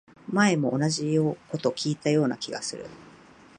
[0.33, 2.87] 前も同じこと聞いたような気がする